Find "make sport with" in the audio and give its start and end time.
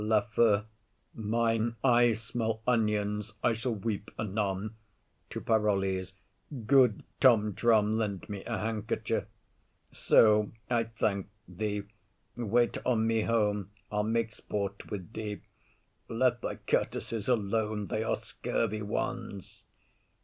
14.01-15.13